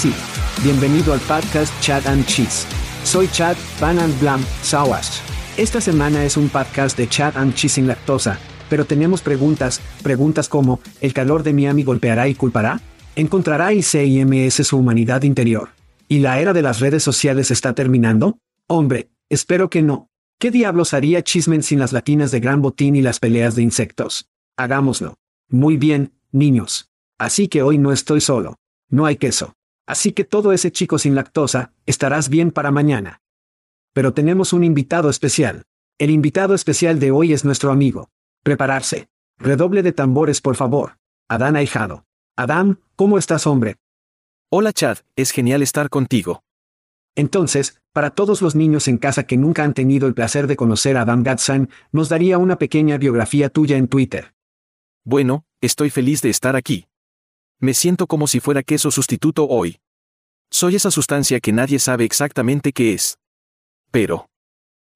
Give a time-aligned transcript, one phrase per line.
[0.00, 0.14] Sí.
[0.64, 2.66] Bienvenido al podcast Chad and Cheese.
[3.04, 5.20] Soy Chad Van and Blam Sawash.
[5.58, 8.38] Esta semana es un podcast de Chad and Cheese sin lactosa,
[8.70, 12.80] pero tenemos preguntas, preguntas como, ¿el calor de Miami golpeará y culpará?
[13.14, 15.68] ¿Encontrará ICIMS su humanidad interior?
[16.08, 18.38] ¿Y la era de las redes sociales está terminando?
[18.68, 20.08] Hombre, espero que no.
[20.38, 24.30] ¿Qué diablos haría Chismen sin las latinas de Gran Botín y las peleas de insectos?
[24.56, 25.18] Hagámoslo.
[25.50, 26.88] Muy bien, niños.
[27.18, 28.56] Así que hoy no estoy solo.
[28.88, 29.52] No hay queso.
[29.90, 33.22] Así que todo ese chico sin lactosa, estarás bien para mañana.
[33.92, 35.64] Pero tenemos un invitado especial.
[35.98, 38.08] El invitado especial de hoy es nuestro amigo.
[38.44, 39.08] Prepararse.
[39.36, 40.96] Redoble de tambores, por favor.
[41.28, 42.04] Adán Ahijado.
[42.36, 43.78] Adán, ¿cómo estás, hombre?
[44.48, 46.44] Hola Chad, es genial estar contigo.
[47.16, 50.98] Entonces, para todos los niños en casa que nunca han tenido el placer de conocer
[50.98, 54.34] a Adam Gatsan, nos daría una pequeña biografía tuya en Twitter.
[55.04, 56.86] Bueno, estoy feliz de estar aquí.
[57.62, 59.80] Me siento como si fuera queso sustituto hoy.
[60.50, 63.18] Soy esa sustancia que nadie sabe exactamente qué es.
[63.90, 64.30] Pero.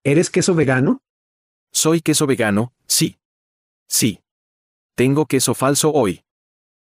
[0.03, 1.03] ¿Eres queso vegano?
[1.73, 3.19] Soy queso vegano, sí.
[3.87, 4.21] Sí.
[4.95, 6.23] Tengo queso falso hoy.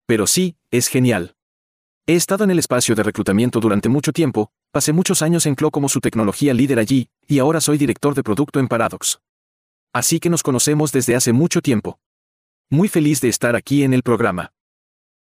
[0.06, 1.36] Pero sí, es genial.
[2.06, 5.70] He estado en el espacio de reclutamiento durante mucho tiempo, pasé muchos años en Clo
[5.70, 9.20] como su tecnología líder allí, y ahora soy director de producto en Paradox.
[9.92, 11.98] Así que nos conocemos desde hace mucho tiempo.
[12.70, 14.52] Muy feliz de estar aquí en el programa.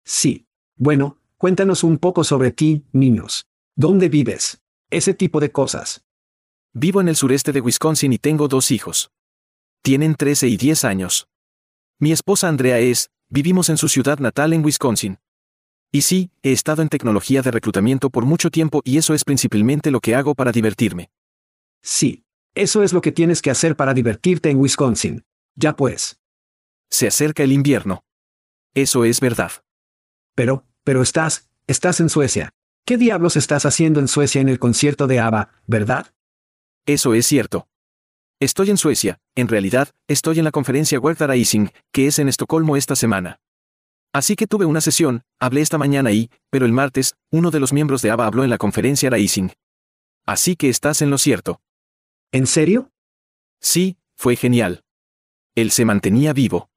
[0.06, 0.45] Sí.
[0.78, 3.48] Bueno, cuéntanos un poco sobre ti, niños.
[3.76, 4.62] ¿Dónde vives?
[4.90, 6.04] Ese tipo de cosas.
[6.74, 9.12] Vivo en el sureste de Wisconsin y tengo dos hijos.
[9.82, 11.30] Tienen 13 y 10 años.
[11.98, 15.20] Mi esposa Andrea es, vivimos en su ciudad natal en Wisconsin.
[15.94, 19.92] Y sí, he estado en tecnología de reclutamiento por mucho tiempo y eso es principalmente
[19.92, 21.10] lo que hago para divertirme.
[21.82, 22.26] Sí.
[22.54, 25.26] Eso es lo que tienes que hacer para divertirte en Wisconsin.
[25.56, 26.20] Ya pues.
[26.90, 28.06] Se acerca el invierno.
[28.74, 29.52] Eso es verdad.
[30.36, 32.52] Pero, pero estás, estás en Suecia.
[32.86, 36.14] ¿Qué diablos estás haciendo en Suecia en el concierto de ABBA, verdad?
[36.86, 37.68] Eso es cierto.
[38.40, 42.76] Estoy en Suecia, en realidad, estoy en la conferencia World Rising, que es en Estocolmo
[42.76, 43.40] esta semana.
[44.14, 47.74] Así que tuve una sesión, hablé esta mañana y, pero el martes, uno de los
[47.74, 49.50] miembros de ABBA habló en la conferencia Rising.
[50.26, 51.62] Así que estás en lo cierto.
[52.32, 52.92] ¿En serio?
[53.62, 54.84] Sí, fue genial.
[55.56, 56.70] Él se mantenía vivo.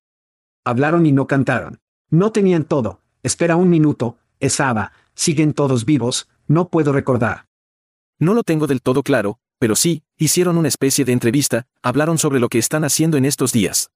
[0.64, 1.80] Hablaron y no cantaron.
[2.10, 7.46] No tenían todo, Espera un minuto, es Ava, siguen todos vivos, no puedo recordar.
[8.18, 12.40] No lo tengo del todo claro, pero sí, hicieron una especie de entrevista, hablaron sobre
[12.40, 13.90] lo que están haciendo en estos días.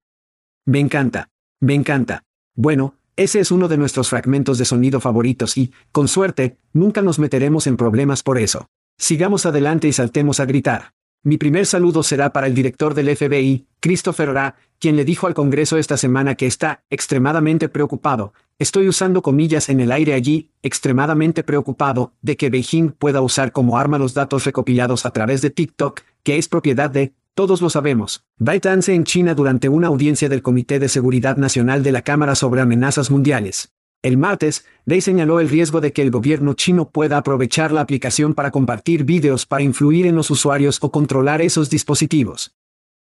[0.65, 1.29] Me encanta,
[1.61, 2.25] me encanta.
[2.55, 7.19] Bueno, ese es uno de nuestros fragmentos de sonido favoritos y, con suerte, nunca nos
[7.19, 8.69] meteremos en problemas por eso.
[8.99, 10.93] Sigamos adelante y saltemos a gritar.
[11.25, 15.35] Mi primer saludo será para el director del FBI, Christopher Ra, quien le dijo al
[15.35, 21.45] Congreso esta semana que está extremadamente preocupado, estoy usando comillas en el aire allí, extremadamente
[21.45, 26.01] preocupado, de que Beijing pueda usar como arma los datos recopilados a través de TikTok,
[26.25, 30.81] que es propiedad de, todos lo sabemos, ByteDance en China durante una audiencia del Comité
[30.81, 33.73] de Seguridad Nacional de la Cámara sobre Amenazas Mundiales.
[34.03, 38.35] El martes, Lei señaló el riesgo de que el gobierno chino pueda aprovechar la aplicación
[38.35, 42.53] para compartir vídeos para influir en los usuarios o controlar esos dispositivos.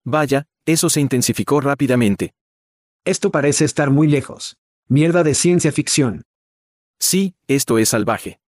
[0.04, 2.34] Vaya, eso se intensificó rápidamente.
[3.06, 4.58] Esto parece estar muy lejos.
[4.90, 6.24] Mierda de ciencia ficción.
[7.00, 8.40] Sí, esto es salvaje.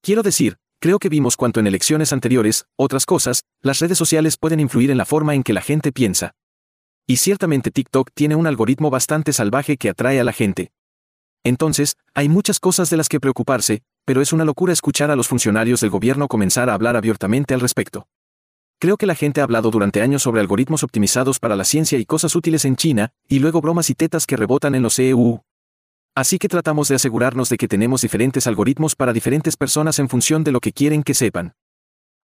[0.00, 4.60] Quiero decir, creo que vimos cuanto en elecciones anteriores, otras cosas, las redes sociales pueden
[4.60, 6.34] influir en la forma en que la gente piensa.
[7.06, 10.70] Y ciertamente TikTok tiene un algoritmo bastante salvaje que atrae a la gente.
[11.44, 15.28] Entonces, hay muchas cosas de las que preocuparse, pero es una locura escuchar a los
[15.28, 18.08] funcionarios del gobierno comenzar a hablar abiertamente al respecto.
[18.80, 22.06] Creo que la gente ha hablado durante años sobre algoritmos optimizados para la ciencia y
[22.06, 25.40] cosas útiles en China, y luego bromas y tetas que rebotan en los EU.
[26.14, 30.44] Así que tratamos de asegurarnos de que tenemos diferentes algoritmos para diferentes personas en función
[30.44, 31.54] de lo que quieren que sepan.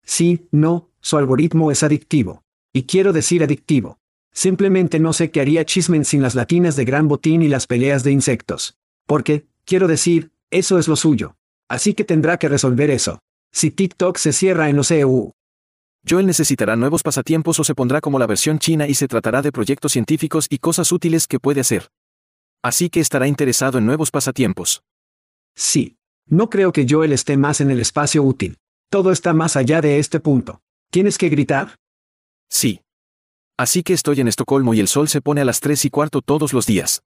[0.05, 2.43] Sí, no, su algoritmo es adictivo.
[2.71, 3.97] Y quiero decir adictivo.
[4.31, 8.03] Simplemente no sé qué haría Chismen sin las latinas de gran botín y las peleas
[8.03, 8.78] de insectos.
[9.09, 11.35] Porque, quiero decir, eso es lo suyo.
[11.67, 13.17] Así que tendrá que resolver eso.
[13.51, 15.31] Si TikTok se cierra en los EU.
[16.07, 19.51] Joel necesitará nuevos pasatiempos o se pondrá como la versión china y se tratará de
[19.51, 21.87] proyectos científicos y cosas útiles que puede hacer.
[22.61, 24.83] Así que estará interesado en nuevos pasatiempos.
[25.55, 25.97] Sí.
[26.27, 28.57] No creo que Joel esté más en el espacio útil.
[28.91, 30.61] Todo está más allá de este punto.
[30.91, 31.77] ¿Tienes que gritar?
[32.47, 32.81] Sí.
[33.57, 36.21] Así que estoy en Estocolmo y el sol se pone a las tres y cuarto
[36.21, 37.01] todos los días.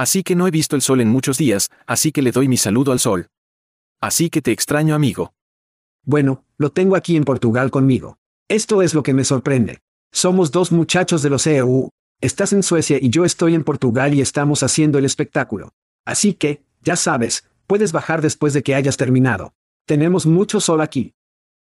[0.00, 2.56] Así que no he visto el sol en muchos días, así que le doy mi
[2.56, 3.28] saludo al sol.
[4.00, 5.34] Así que te extraño amigo.
[6.06, 8.16] Bueno, lo tengo aquí en Portugal conmigo.
[8.48, 9.80] Esto es lo que me sorprende.
[10.10, 11.90] Somos dos muchachos de los EU.
[12.22, 15.74] Estás en Suecia y yo estoy en Portugal y estamos haciendo el espectáculo.
[16.06, 19.52] Así que, ya sabes, puedes bajar después de que hayas terminado.
[19.84, 21.12] Tenemos mucho sol aquí.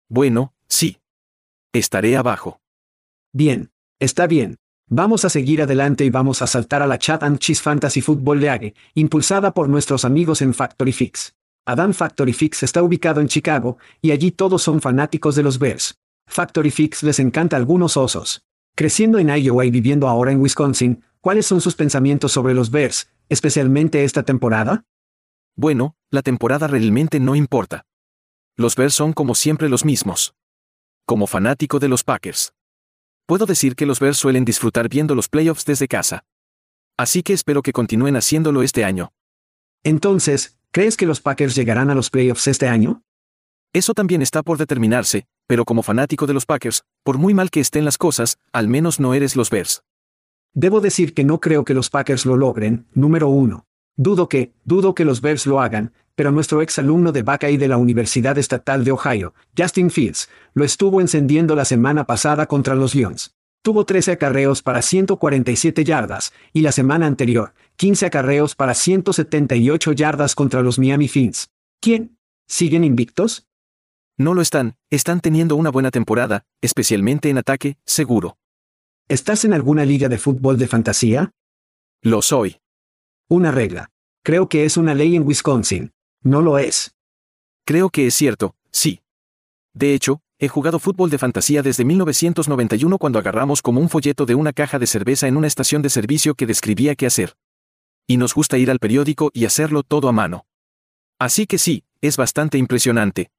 [0.08, 0.96] Bueno, sí.
[1.74, 2.62] Estaré abajo.
[3.34, 3.70] Bien.
[3.98, 4.56] Está bien.
[4.90, 8.40] Vamos a seguir adelante y vamos a saltar a la Chat and Cheese Fantasy Football
[8.40, 11.34] League, impulsada por nuestros amigos en Factory Fix.
[11.64, 15.98] Adam Factory Fix está ubicado en Chicago, y allí todos son fanáticos de los Bears.
[16.26, 18.44] Factory Fix les encanta algunos osos.
[18.76, 23.08] Creciendo en Iowa y viviendo ahora en Wisconsin, ¿cuáles son sus pensamientos sobre los Bears,
[23.30, 24.84] especialmente esta temporada?
[25.56, 27.86] Bueno, la temporada realmente no importa.
[28.56, 30.34] Los Bears son como siempre los mismos.
[31.06, 32.53] Como fanático de los Packers.
[33.26, 36.24] Puedo decir que los Bears suelen disfrutar viendo los playoffs desde casa.
[36.98, 39.12] Así que espero que continúen haciéndolo este año.
[39.82, 43.02] Entonces, ¿crees que los Packers llegarán a los playoffs este año?
[43.72, 47.60] Eso también está por determinarse, pero como fanático de los Packers, por muy mal que
[47.60, 49.82] estén las cosas, al menos no eres los Bears.
[50.52, 53.66] Debo decir que no creo que los Packers lo logren, número uno.
[53.96, 57.68] Dudo que, dudo que los Bears lo hagan, pero nuestro ex alumno de Buckeye de
[57.68, 62.94] la Universidad Estatal de Ohio, Justin Fields, lo estuvo encendiendo la semana pasada contra los
[62.94, 63.34] Lions.
[63.62, 70.34] Tuvo 13 acarreos para 147 yardas, y la semana anterior, 15 acarreos para 178 yardas
[70.34, 71.48] contra los Miami Fins.
[71.80, 72.18] ¿Quién?
[72.46, 73.46] ¿Siguen invictos?
[74.16, 78.36] No lo están, están teniendo una buena temporada, especialmente en ataque, seguro.
[79.08, 81.32] ¿Estás en alguna liga de fútbol de fantasía?
[82.00, 82.58] Lo soy.
[83.28, 83.90] Una regla.
[84.22, 85.92] Creo que es una ley en Wisconsin.
[86.24, 86.94] No lo es.
[87.66, 89.02] Creo que es cierto, sí.
[89.74, 94.34] De hecho, he jugado fútbol de fantasía desde 1991 cuando agarramos como un folleto de
[94.34, 97.36] una caja de cerveza en una estación de servicio que describía qué hacer.
[98.06, 100.46] Y nos gusta ir al periódico y hacerlo todo a mano.
[101.18, 103.30] Así que sí, es bastante impresionante.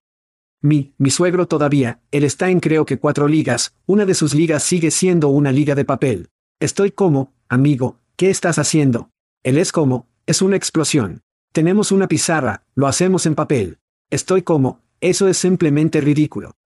[0.61, 4.61] Mi, mi suegro todavía, él está en creo que cuatro ligas, una de sus ligas
[4.61, 6.29] sigue siendo una liga de papel.
[6.59, 9.09] Estoy como, amigo, ¿qué estás haciendo?
[9.43, 11.24] Él es como, es una explosión.
[11.55, 13.79] Tenemos una pizarra, lo hacemos en papel.
[14.09, 16.57] Estoy como, eso es simplemente ridículo.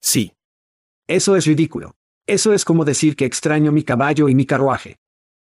[0.00, 0.34] Sí.
[1.08, 1.96] Eso es ridículo.
[2.28, 5.00] Eso es como decir que extraño mi caballo y mi carruaje.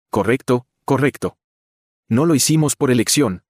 [0.08, 1.36] Correcto, correcto.
[2.08, 3.42] No lo hicimos por elección.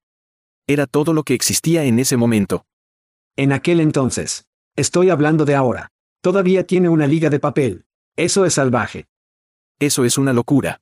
[0.65, 2.65] Era todo lo que existía en ese momento.
[3.35, 4.47] En aquel entonces.
[4.75, 5.91] Estoy hablando de ahora.
[6.21, 7.85] Todavía tiene una liga de papel.
[8.15, 9.05] Eso es salvaje.
[9.77, 10.81] Eso es una locura.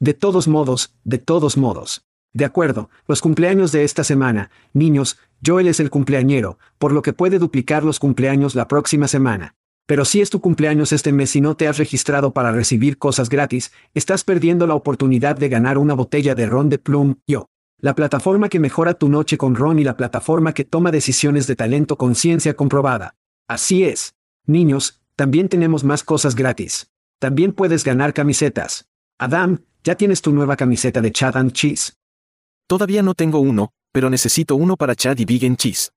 [0.00, 2.04] De todos modos, de todos modos.
[2.32, 7.12] De acuerdo, los cumpleaños de esta semana, niños, Joel es el cumpleañero, por lo que
[7.12, 9.56] puede duplicar los cumpleaños la próxima semana.
[9.86, 13.28] Pero si es tu cumpleaños este mes y no te has registrado para recibir cosas
[13.28, 17.46] gratis, estás perdiendo la oportunidad de ganar una botella de ron de Plum, yo.
[17.80, 21.56] La plataforma que mejora tu noche con ron y la plataforma que toma decisiones de
[21.56, 23.16] talento con ciencia comprobada.
[23.48, 24.14] Así es.
[24.46, 26.92] Niños, también tenemos más cosas gratis.
[27.18, 28.86] También puedes ganar camisetas.
[29.18, 31.99] Adam, ya tienes tu nueva camiseta de Chad and Cheese.
[32.70, 35.90] Todavía no tengo uno, pero necesito uno para Chad y Big Cheese.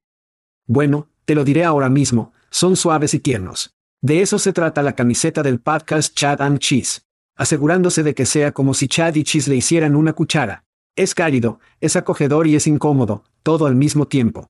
[0.65, 3.75] Bueno, te lo diré ahora mismo, son suaves y tiernos.
[4.01, 7.03] De eso se trata la camiseta del podcast Chad and Cheese.
[7.35, 10.65] Asegurándose de que sea como si Chad y Cheese le hicieran una cuchara.
[10.95, 14.47] Es cálido, es acogedor y es incómodo, todo al mismo tiempo.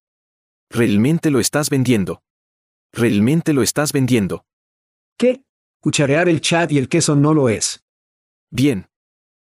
[0.70, 2.22] Realmente lo estás vendiendo.
[2.94, 4.46] Realmente lo estás vendiendo.
[5.18, 5.44] ¿Qué?
[5.82, 7.84] Cucharear el Chad y el queso no lo es.
[8.50, 8.88] Bien.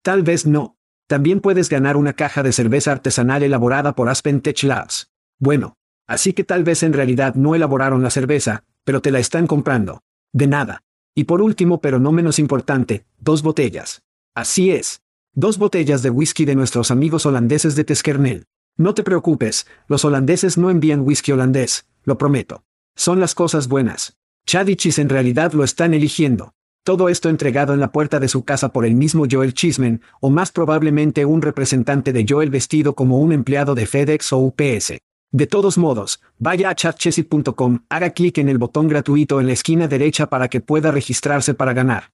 [0.02, 0.75] Tal vez no.
[1.06, 5.10] También puedes ganar una caja de cerveza artesanal elaborada por Aspen Tech Labs.
[5.38, 9.46] Bueno, Así que tal vez en realidad no elaboraron la cerveza, pero te la están
[9.46, 10.02] comprando.
[10.32, 10.82] De nada.
[11.14, 14.02] Y por último, pero no menos importante, dos botellas.
[14.34, 15.00] Así es.
[15.34, 18.44] Dos botellas de whisky de nuestros amigos holandeses de Teskernel.
[18.76, 22.62] No te preocupes, los holandeses no envían whisky holandés, lo prometo.
[22.94, 24.16] Son las cosas buenas.
[24.46, 26.54] Chadichis en realidad lo están eligiendo.
[26.86, 30.30] Todo esto entregado en la puerta de su casa por el mismo Joel Chismen, o
[30.30, 34.92] más probablemente un representante de Joel vestido como un empleado de FedEx o UPS.
[35.32, 39.88] De todos modos, vaya a chatchessy.com, haga clic en el botón gratuito en la esquina
[39.88, 42.12] derecha para que pueda registrarse para ganar.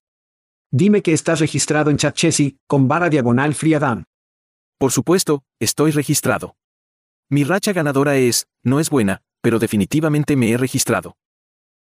[0.71, 4.05] Dime que estás registrado en ChatChessy, con barra diagonal FreeAdam.
[4.79, 6.55] Por supuesto, estoy registrado.
[7.29, 11.15] Mi racha ganadora es, no es buena, pero definitivamente me he registrado.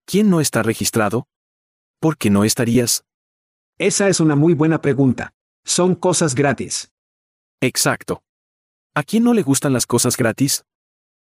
[0.08, 1.28] ¿Quién no está registrado?
[2.02, 3.04] ¿Por qué no estarías?
[3.78, 5.34] Esa es una muy buena pregunta.
[5.66, 6.94] Son cosas gratis.
[7.60, 8.24] Exacto.
[8.96, 10.64] ¿A quién no le gustan las cosas gratis?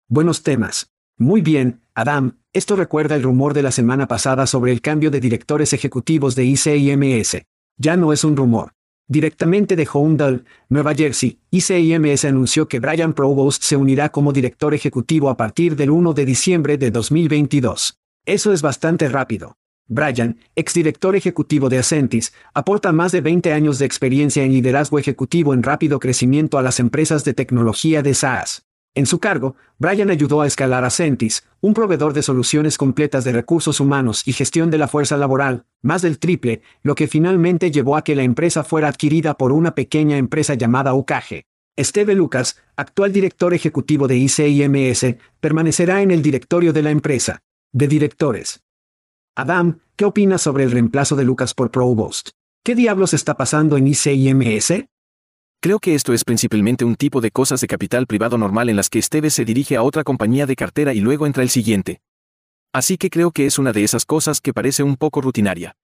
[0.09, 0.89] Buenos temas.
[1.19, 5.19] Muy bien, Adam, esto recuerda el rumor de la semana pasada sobre el cambio de
[5.19, 7.43] directores ejecutivos de ICIMS.
[7.77, 8.73] Ya no es un rumor.
[9.09, 15.31] Directamente de Houndal, Nueva Jersey, ICIMS anunció que Brian Provost se unirá como director ejecutivo
[15.31, 17.99] a partir del 1 de diciembre de 2022.
[18.25, 19.57] Eso es bastante rápido.
[19.93, 25.53] Brian, exdirector ejecutivo de Ascentis, aporta más de 20 años de experiencia en liderazgo ejecutivo
[25.53, 28.63] en rápido crecimiento a las empresas de tecnología de SaaS.
[28.95, 33.33] En su cargo, Brian ayudó a escalar a Centis, un proveedor de soluciones completas de
[33.33, 37.97] recursos humanos y gestión de la fuerza laboral, más del triple, lo que finalmente llevó
[37.97, 41.47] a que la empresa fuera adquirida por una pequeña empresa llamada Ucaje.
[41.75, 47.43] Esteve Lucas, actual director ejecutivo de ICIMS, permanecerá en el directorio de la empresa.
[47.73, 48.63] De directores.
[49.41, 52.33] Adam, ¿qué opinas sobre el reemplazo de Lucas por Provost?
[52.63, 54.85] ¿Qué diablos está pasando en ICIMS?
[55.63, 58.91] Creo que esto es principalmente un tipo de cosas de capital privado normal en las
[58.91, 62.03] que Esteves se dirige a otra compañía de cartera y luego entra el siguiente.
[62.71, 65.75] Así que creo que es una de esas cosas que parece un poco rutinaria.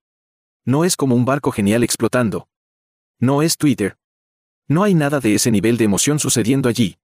[0.63, 2.49] No es como un barco genial explotando.
[3.19, 3.97] No es Twitter.
[4.67, 6.99] No hay nada de ese nivel de emoción sucediendo allí.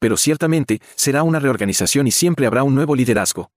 [0.00, 3.52] Pero ciertamente, será una reorganización y siempre habrá un nuevo liderazgo.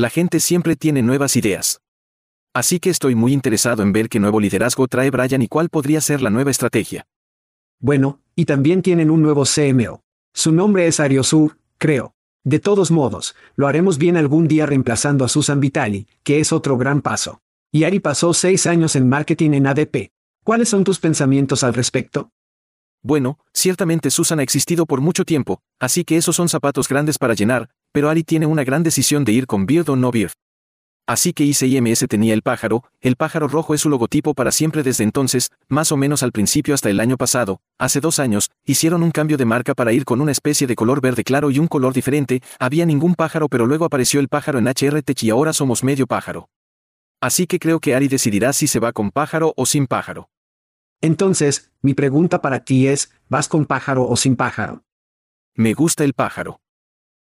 [0.00, 1.82] La gente siempre tiene nuevas ideas.
[2.54, 6.00] Así que estoy muy interesado en ver qué nuevo liderazgo trae Brian y cuál podría
[6.00, 7.06] ser la nueva estrategia.
[7.80, 10.00] Bueno, y también tienen un nuevo CMO.
[10.32, 12.14] Su nombre es Ariosur, creo.
[12.44, 16.78] De todos modos, lo haremos bien algún día reemplazando a Susan Vitali, que es otro
[16.78, 17.42] gran paso.
[17.70, 20.12] Y Ari pasó seis años en marketing en ADP.
[20.44, 22.30] ¿Cuáles son tus pensamientos al respecto?
[23.02, 27.34] Bueno, ciertamente Susan ha existido por mucho tiempo, así que esos son zapatos grandes para
[27.34, 30.32] llenar, pero Ari tiene una gran decisión de ir con Beard o no Beard.
[31.06, 35.02] Así que ICIMS tenía el pájaro, el pájaro rojo es su logotipo para siempre desde
[35.02, 39.10] entonces, más o menos al principio hasta el año pasado, hace dos años, hicieron un
[39.10, 41.94] cambio de marca para ir con una especie de color verde claro y un color
[41.94, 45.82] diferente, había ningún pájaro pero luego apareció el pájaro en HR Tech y ahora somos
[45.82, 46.48] medio pájaro.
[47.20, 50.30] Así que creo que Ari decidirá si se va con pájaro o sin pájaro.
[51.00, 54.84] Entonces, mi pregunta para ti es, ¿vas con pájaro o sin pájaro?
[55.54, 56.60] Me gusta el pájaro.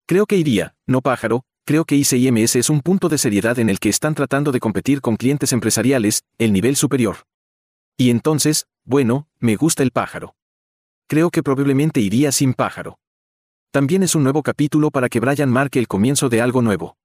[0.07, 3.79] Creo que iría, no pájaro, creo que ICIMS es un punto de seriedad en el
[3.79, 7.25] que están tratando de competir con clientes empresariales, el nivel superior.
[7.97, 10.35] Y entonces, bueno, me gusta el pájaro.
[11.07, 12.99] Creo que probablemente iría sin pájaro.
[13.71, 16.99] También es un nuevo capítulo para que Brian marque el comienzo de algo nuevo.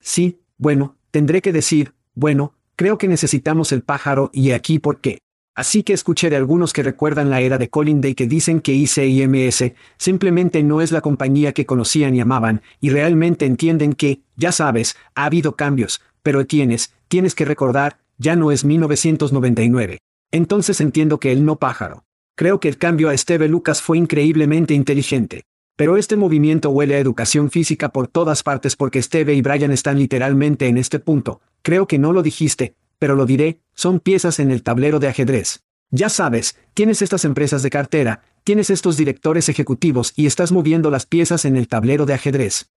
[0.00, 5.20] Sí, bueno, tendré que decir, bueno, creo que necesitamos el pájaro y aquí por qué.
[5.56, 8.74] Así que escuché de algunos que recuerdan la era de Colin Day que dicen que
[8.74, 14.52] ICIMS simplemente no es la compañía que conocían y amaban, y realmente entienden que, ya
[14.52, 19.98] sabes, ha habido cambios, pero tienes, tienes que recordar, ya no es 1999.
[20.30, 22.04] Entonces entiendo que el no pájaro.
[22.36, 25.44] Creo que el cambio a Esteve Lucas fue increíblemente inteligente.
[25.74, 29.98] Pero este movimiento huele a educación física por todas partes porque Esteve y Brian están
[29.98, 31.40] literalmente en este punto.
[31.62, 35.62] Creo que no lo dijiste, pero lo diré, son piezas en el tablero de ajedrez.
[35.90, 41.06] Ya sabes, tienes estas empresas de cartera, tienes estos directores ejecutivos y estás moviendo las
[41.06, 42.70] piezas en el tablero de ajedrez.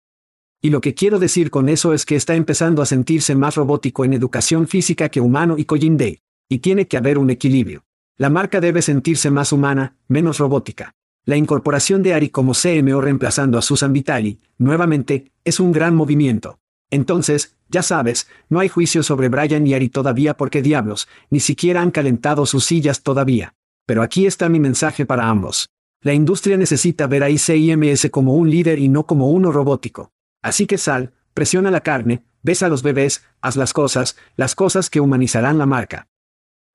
[0.61, 4.05] Y lo que quiero decir con eso es que está empezando a sentirse más robótico
[4.05, 6.19] en educación física que humano y Day.
[6.51, 7.85] Y tiene que haber un equilibrio.
[8.17, 10.95] La marca debe sentirse más humana, menos robótica.
[11.25, 16.59] La incorporación de Ari como CMO reemplazando a Susan Vitali, nuevamente, es un gran movimiento.
[16.91, 21.83] Entonces, ya sabes, no hay juicio sobre Brian y Ari todavía porque diablos, ni siquiera
[21.83, 23.55] han calentado sus sillas todavía.
[23.87, 25.69] Pero aquí está mi mensaje para ambos.
[26.01, 30.13] La industria necesita ver a ICIMS como un líder y no como uno robótico.
[30.43, 34.91] Así que sal, presiona la carne, besa a los bebés, haz las cosas, las cosas
[34.91, 36.07] que humanizarán la marca.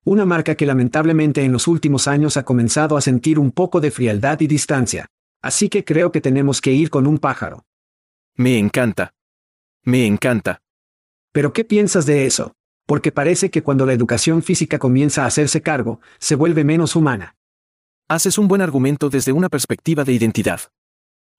[0.05, 3.89] Una marca que lamentablemente en los últimos años ha comenzado a sentir un poco de
[3.89, 5.07] frialdad y distancia.
[5.41, 7.63] Así que creo que tenemos que ir con un pájaro.
[8.35, 9.13] Me encanta.
[9.85, 10.61] Me encanta.
[11.33, 12.53] Pero ¿qué piensas de eso?
[12.85, 17.35] Porque parece que cuando la educación física comienza a hacerse cargo, se vuelve menos humana.
[18.07, 20.61] Haces un buen argumento desde una perspectiva de identidad.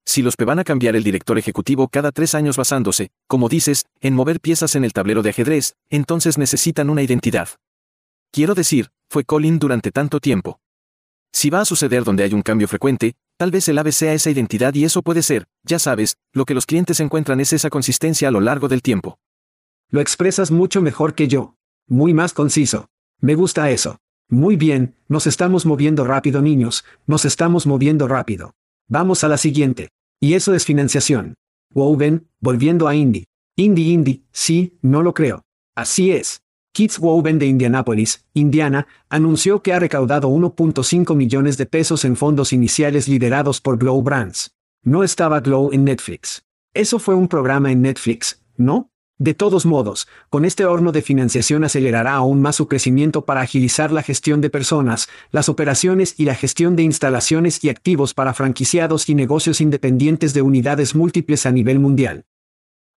[0.07, 4.15] Si los van a cambiar el director ejecutivo cada tres años basándose, como dices, en
[4.15, 7.49] mover piezas en el tablero de ajedrez, entonces necesitan una identidad.
[8.31, 10.61] Quiero decir, fue Colin durante tanto tiempo.
[11.33, 14.31] Si va a suceder donde hay un cambio frecuente, tal vez el ave sea esa
[14.31, 18.29] identidad y eso puede ser, ya sabes, lo que los clientes encuentran es esa consistencia
[18.29, 19.19] a lo largo del tiempo.
[19.91, 21.57] Lo expresas mucho mejor que yo.
[21.87, 22.88] Muy más conciso.
[23.21, 23.99] Me gusta eso.
[24.29, 28.55] Muy bien, nos estamos moviendo rápido niños, nos estamos moviendo rápido.
[28.88, 29.91] Vamos a la siguiente.
[30.21, 31.35] Y eso es financiación.
[31.75, 33.26] Woven, volviendo a Indy.
[33.57, 35.43] Indy Indy, sí, no lo creo.
[35.75, 36.44] Así es.
[36.75, 42.52] Kids Woven de Indianapolis, Indiana, anunció que ha recaudado 1.5 millones de pesos en fondos
[42.52, 44.57] iniciales liderados por Glow Brands.
[44.83, 46.45] No estaba Glow en Netflix.
[46.75, 48.90] Eso fue un programa en Netflix, ¿no?
[49.19, 53.93] De todos modos, con este horno de financiación acelerará aún más su crecimiento para agilizar
[53.93, 59.09] la gestión de personas, las operaciones y la gestión de instalaciones y activos para franquiciados
[59.09, 62.25] y negocios independientes de unidades múltiples a nivel mundial.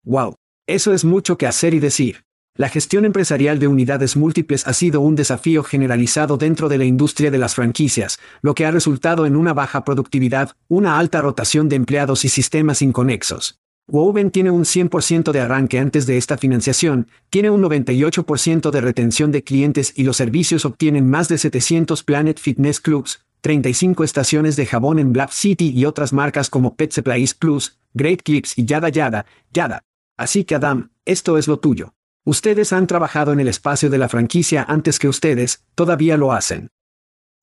[0.02, 0.36] ¡Wow!
[0.66, 2.25] Eso es mucho que hacer y decir.
[2.58, 7.30] La gestión empresarial de unidades múltiples ha sido un desafío generalizado dentro de la industria
[7.30, 11.76] de las franquicias, lo que ha resultado en una baja productividad, una alta rotación de
[11.76, 13.60] empleados y sistemas inconexos.
[13.88, 19.30] Woven tiene un 100% de arranque antes de esta financiación, tiene un 98% de retención
[19.32, 24.64] de clientes y los servicios obtienen más de 700 Planet Fitness Clubs, 35 estaciones de
[24.64, 28.88] jabón en Black City y otras marcas como Pet Supplies Plus, Great Clips y yada
[28.88, 29.82] yada, yada.
[30.16, 31.95] Así que Adam, esto es lo tuyo.
[32.28, 36.72] Ustedes han trabajado en el espacio de la franquicia antes que ustedes, todavía lo hacen.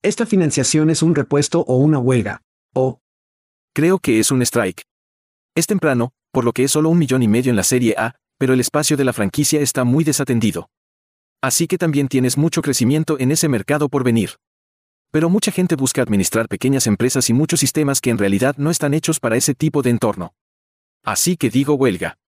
[0.02, 2.42] Esta financiación es un repuesto o una huelga.
[2.74, 3.00] O...
[3.74, 4.82] Creo que es un strike.
[5.54, 8.16] Es temprano, por lo que es solo un millón y medio en la Serie A,
[8.38, 10.68] pero el espacio de la franquicia está muy desatendido.
[11.42, 14.32] Así que también tienes mucho crecimiento en ese mercado por venir.
[15.10, 18.92] Pero mucha gente busca administrar pequeñas empresas y muchos sistemas que en realidad no están
[18.92, 20.34] hechos para ese tipo de entorno.
[21.02, 22.18] Así que digo huelga.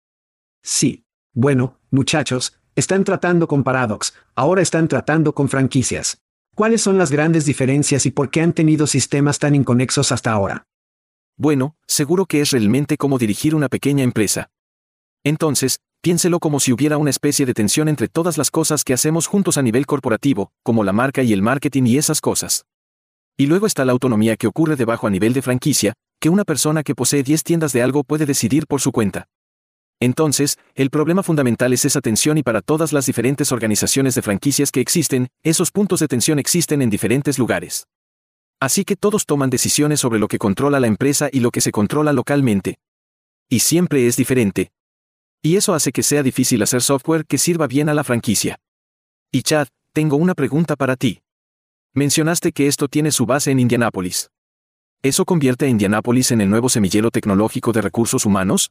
[0.63, 1.06] Sí.
[1.39, 6.23] Bueno, muchachos, están tratando con Paradox, ahora están tratando con franquicias.
[6.55, 10.65] ¿Cuáles son las grandes diferencias y por qué han tenido sistemas tan inconexos hasta ahora?
[11.37, 14.49] Bueno, seguro que es realmente como dirigir una pequeña empresa.
[15.25, 19.27] Entonces, piénselo como si hubiera una especie de tensión entre todas las cosas que hacemos
[19.27, 22.65] juntos a nivel corporativo, como la marca y el marketing y esas cosas.
[23.37, 26.83] Y luego está la autonomía que ocurre debajo a nivel de franquicia, que una persona
[26.83, 29.27] que posee 10 tiendas de algo puede decidir por su cuenta.
[30.01, 34.71] Entonces, el problema fundamental es esa tensión y para todas las diferentes organizaciones de franquicias
[34.71, 37.87] que existen, esos puntos de tensión existen en diferentes lugares.
[38.61, 41.73] Así que todos toman decisiones sobre lo que controla la empresa y lo que se
[41.73, 42.79] controla localmente.
[43.49, 44.71] Y siempre es diferente.
[45.43, 48.59] Y eso hace que sea difícil hacer software que sirva bien a la franquicia.
[49.31, 51.21] Y Chad, tengo una pregunta para ti.
[51.95, 54.31] Mencionaste que esto tiene su base en Indianápolis.
[55.03, 58.71] ¿Eso convierte a Indianápolis en el nuevo semillero tecnológico de recursos humanos?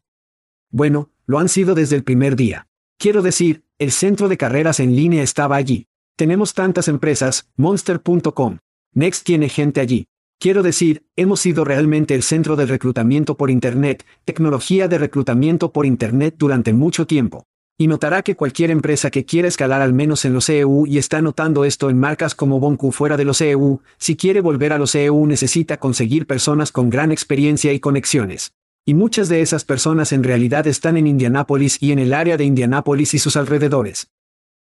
[0.69, 2.67] Bueno, lo han sido desde el primer día.
[2.97, 5.87] Quiero decir, el centro de carreras en línea estaba allí.
[6.15, 8.59] Tenemos tantas empresas, monster.com,
[8.93, 10.07] Next tiene gente allí.
[10.39, 15.85] Quiero decir, hemos sido realmente el centro de reclutamiento por Internet, tecnología de reclutamiento por
[15.85, 17.45] Internet durante mucho tiempo.
[17.77, 21.21] Y notará que cualquier empresa que quiera escalar al menos en los EU y está
[21.21, 24.95] notando esto en marcas como Bonku fuera de los EU, si quiere volver a los
[24.95, 28.53] EU necesita conseguir personas con gran experiencia y conexiones.
[28.85, 32.45] Y muchas de esas personas en realidad están en Indianápolis y en el área de
[32.45, 34.11] Indianápolis y sus alrededores.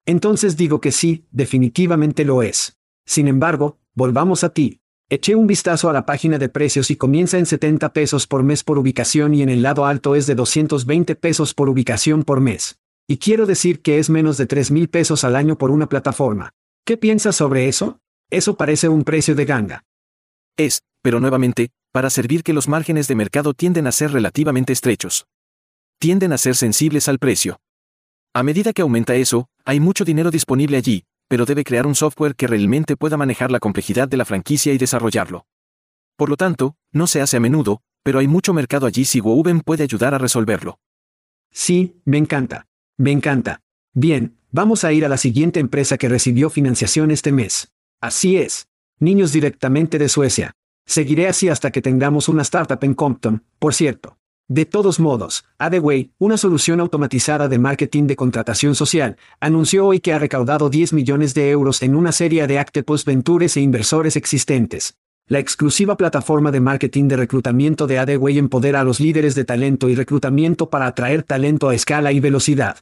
[0.06, 2.78] Entonces digo que sí, definitivamente lo es.
[3.06, 4.80] Sin embargo, Volvamos a ti.
[5.10, 8.64] Eché un vistazo a la página de precios y comienza en 70 pesos por mes
[8.64, 12.80] por ubicación y en el lado alto es de 220 pesos por ubicación por mes.
[13.10, 16.54] Y quiero decir que es menos de 3 mil pesos al año por una plataforma.
[16.86, 18.00] ¿Qué piensas sobre eso?
[18.30, 19.84] Eso parece un precio de ganga.
[20.60, 25.26] Es, pero nuevamente, para servir que los márgenes de mercado tienden a ser relativamente estrechos.
[26.00, 27.62] Tienden a ser sensibles al precio.
[28.34, 32.36] A medida que aumenta eso, hay mucho dinero disponible allí, pero debe crear un software
[32.36, 35.46] que realmente pueda manejar la complejidad de la franquicia y desarrollarlo.
[36.18, 39.62] Por lo tanto, no se hace a menudo, pero hay mucho mercado allí si Woven
[39.62, 40.78] puede ayudar a resolverlo.
[41.52, 42.68] Sí, me encanta.
[42.98, 43.62] Me encanta.
[43.94, 47.72] Bien, vamos a ir a la siguiente empresa que recibió financiación este mes.
[48.02, 48.69] Así es.
[49.02, 50.52] Niños directamente de Suecia.
[50.86, 54.18] Seguiré así hasta que tengamos una startup en Compton, por cierto.
[54.50, 60.12] De todos modos, Adeway, una solución automatizada de marketing de contratación social, anunció hoy que
[60.12, 64.96] ha recaudado 10 millones de euros en una serie de Actepos Ventures e inversores existentes.
[65.28, 69.88] La exclusiva plataforma de marketing de reclutamiento de Adway empodera a los líderes de talento
[69.88, 72.80] y reclutamiento para atraer talento a escala y velocidad.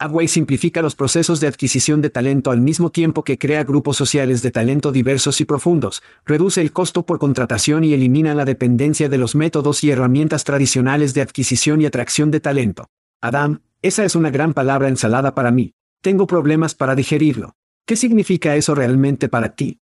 [0.00, 4.42] Adway simplifica los procesos de adquisición de talento al mismo tiempo que crea grupos sociales
[4.42, 9.18] de talento diversos y profundos, reduce el costo por contratación y elimina la dependencia de
[9.18, 12.86] los métodos y herramientas tradicionales de adquisición y atracción de talento.
[13.20, 15.72] Adam, esa es una gran palabra ensalada para mí.
[16.00, 17.54] Tengo problemas para digerirlo.
[17.84, 19.80] ¿Qué significa eso realmente para ti?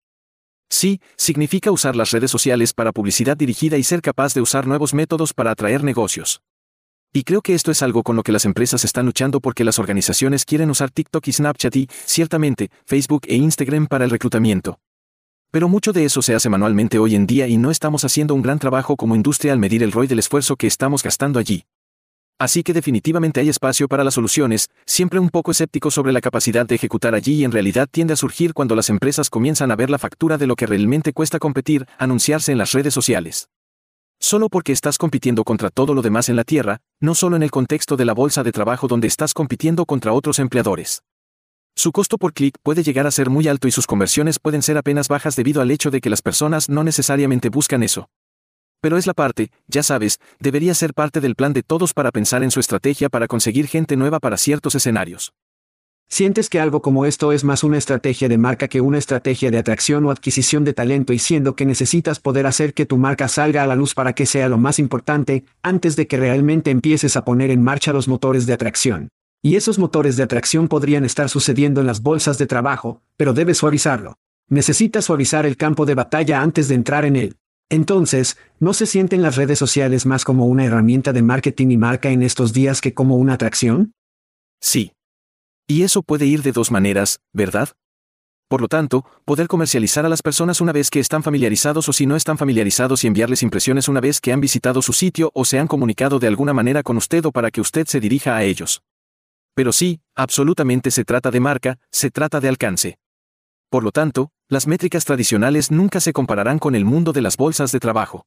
[0.71, 4.95] Sí, significa usar las redes sociales para publicidad dirigida y ser capaz de usar nuevos
[4.95, 6.41] métodos para atraer negocios.
[7.17, 9.79] Y creo que esto es algo con lo que las empresas están luchando porque las
[9.79, 14.81] organizaciones quieren usar TikTok y Snapchat y, ciertamente, Facebook e Instagram para el reclutamiento.
[15.51, 18.43] Pero mucho de eso se hace manualmente hoy en día y no estamos haciendo un
[18.43, 21.65] gran trabajo como industria al medir el ROI del esfuerzo que estamos gastando allí.
[22.39, 26.67] Así que definitivamente hay espacio para las soluciones, siempre un poco escéptico sobre la capacidad
[26.67, 29.89] de ejecutar allí y en realidad tiende a surgir cuando las empresas comienzan a ver
[29.89, 33.49] la factura de lo que realmente cuesta competir, anunciarse en las redes sociales.
[34.19, 37.51] Solo porque estás compitiendo contra todo lo demás en la Tierra, no solo en el
[37.51, 41.03] contexto de la bolsa de trabajo donde estás compitiendo contra otros empleadores.
[41.75, 44.79] Su costo por clic puede llegar a ser muy alto y sus conversiones pueden ser
[44.79, 48.09] apenas bajas debido al hecho de que las personas no necesariamente buscan eso.
[48.81, 52.43] Pero es la parte, ya sabes, debería ser parte del plan de todos para pensar
[52.43, 55.33] en su estrategia para conseguir gente nueva para ciertos escenarios.
[56.09, 59.59] ¿Sientes que algo como esto es más una estrategia de marca que una estrategia de
[59.59, 63.65] atracción o adquisición de talento y siendo que necesitas poder hacer que tu marca salga
[63.65, 67.25] a la luz para que sea lo más importante, antes de que realmente empieces a
[67.25, 69.09] poner en marcha los motores de atracción?
[69.43, 73.59] Y esos motores de atracción podrían estar sucediendo en las bolsas de trabajo, pero debes
[73.59, 74.15] suavizarlo.
[74.49, 77.37] Necesitas suavizar el campo de batalla antes de entrar en él.
[77.69, 82.11] Entonces, ¿no se sienten las redes sociales más como una herramienta de marketing y marca
[82.11, 83.93] en estos días que como una atracción?
[84.61, 84.93] Sí.
[85.69, 87.71] Y eso puede ir de dos maneras, ¿verdad?
[88.49, 92.07] Por lo tanto, poder comercializar a las personas una vez que están familiarizados o si
[92.07, 95.59] no están familiarizados y enviarles impresiones una vez que han visitado su sitio o se
[95.59, 98.83] han comunicado de alguna manera con usted o para que usted se dirija a ellos.
[99.55, 102.99] Pero sí, absolutamente se trata de marca, se trata de alcance.
[103.69, 107.73] Por lo tanto, las métricas tradicionales nunca se compararán con el mundo de las bolsas
[107.73, 108.27] de trabajo.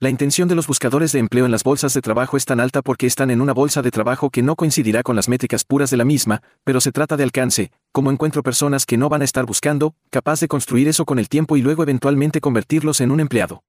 [0.00, 2.82] La intención de los buscadores de empleo en las bolsas de trabajo es tan alta
[2.82, 5.96] porque están en una bolsa de trabajo que no coincidirá con las métricas puras de
[5.96, 9.44] la misma, pero se trata de alcance, como encuentro personas que no van a estar
[9.44, 13.64] buscando, capaz de construir eso con el tiempo y luego eventualmente convertirlos en un empleado.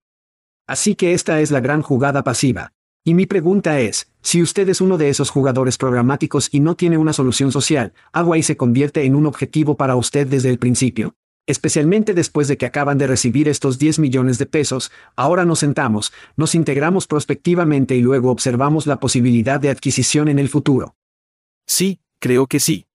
[0.67, 2.73] Así que esta es la gran jugada pasiva.
[3.03, 6.99] Y mi pregunta es, si usted es uno de esos jugadores programáticos y no tiene
[6.99, 7.91] una solución social,
[8.35, 11.15] y se convierte en un objetivo para usted desde el principio.
[11.49, 16.13] Especialmente después de que acaban de recibir estos 10 millones de pesos, ahora nos sentamos,
[16.38, 20.93] nos integramos prospectivamente y luego observamos la posibilidad de adquisición en el futuro.
[21.65, 22.85] Sí, creo que sí.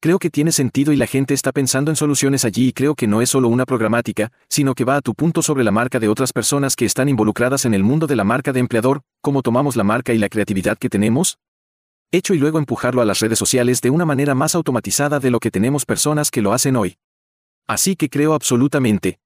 [0.00, 3.08] Creo que tiene sentido y la gente está pensando en soluciones allí y creo que
[3.08, 6.06] no es solo una programática, sino que va a tu punto sobre la marca de
[6.06, 9.74] otras personas que están involucradas en el mundo de la marca de empleador, cómo tomamos
[9.74, 11.38] la marca y la creatividad que tenemos.
[12.12, 15.40] Hecho y luego empujarlo a las redes sociales de una manera más automatizada de lo
[15.40, 16.96] que tenemos personas que lo hacen hoy.
[17.70, 19.20] Así que creo absolutamente.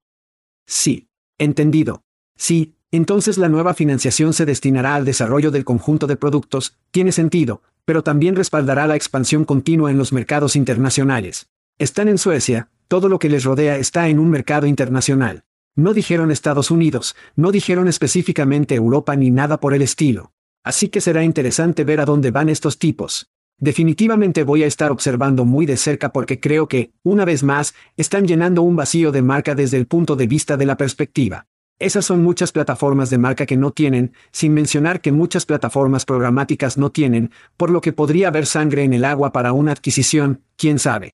[0.67, 1.07] Sí.
[1.39, 2.03] Entendido.
[2.37, 7.63] Sí, entonces la nueva financiación se destinará al desarrollo del conjunto de productos, tiene sentido,
[7.85, 11.49] pero también respaldará la expansión continua en los mercados internacionales.
[11.79, 15.43] Están en Suecia, todo lo que les rodea está en un mercado internacional.
[15.75, 20.33] No dijeron Estados Unidos, no dijeron específicamente Europa ni nada por el estilo.
[20.63, 23.31] Así que será interesante ver a dónde van estos tipos.
[23.57, 28.27] Definitivamente voy a estar observando muy de cerca porque creo que, una vez más, están
[28.27, 31.47] llenando un vacío de marca desde el punto de vista de la perspectiva.
[31.77, 36.77] Esas son muchas plataformas de marca que no tienen, sin mencionar que muchas plataformas programáticas
[36.77, 40.79] no tienen, por lo que podría haber sangre en el agua para una adquisición, quién
[40.79, 41.11] sabe.